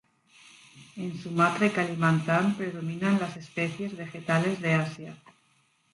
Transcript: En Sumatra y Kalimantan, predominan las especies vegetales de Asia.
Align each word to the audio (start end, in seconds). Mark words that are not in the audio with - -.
En 0.95 1.15
Sumatra 1.21 1.67
y 1.67 1.69
Kalimantan, 1.69 2.55
predominan 2.55 3.19
las 3.19 3.37
especies 3.37 3.95
vegetales 3.95 4.59
de 4.59 4.73
Asia. 4.73 5.15